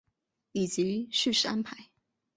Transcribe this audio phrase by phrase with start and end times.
[0.53, 1.91] 以及叙事安排